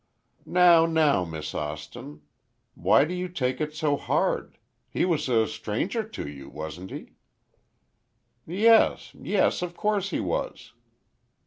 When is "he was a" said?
4.89-5.45